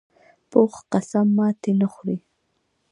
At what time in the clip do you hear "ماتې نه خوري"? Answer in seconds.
1.37-2.17